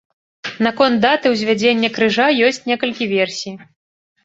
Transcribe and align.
Наконт 0.67 1.03
даты 1.03 1.33
ўзвядзення 1.33 1.89
крыжа 1.99 2.27
ёсць 2.49 2.63
некалькі 2.73 3.11
версій. 3.15 3.57